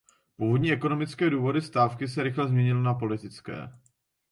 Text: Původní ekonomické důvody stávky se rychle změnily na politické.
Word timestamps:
Původní 0.37 0.71
ekonomické 0.71 1.29
důvody 1.29 1.61
stávky 1.61 2.07
se 2.07 2.23
rychle 2.23 2.47
změnily 2.47 2.83
na 2.83 2.93
politické. 2.93 3.69